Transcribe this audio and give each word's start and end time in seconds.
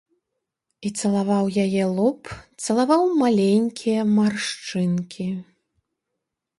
І 0.87 0.91
цалаваў 1.01 1.45
яе 1.65 1.83
лоб, 1.97 2.21
цалаваў 2.65 3.03
маленькія 3.23 4.01
маршчынкі. 4.19 5.29